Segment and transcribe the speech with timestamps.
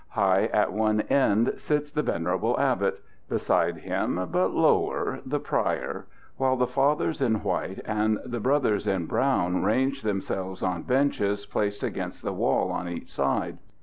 [0.09, 6.55] High at one end sits the venerable abbot; beside him, but lower, the prior; while
[6.57, 12.23] the fathers in white and the brothers in brown range themselves on benches placed against
[12.23, 13.59] the wall on each side.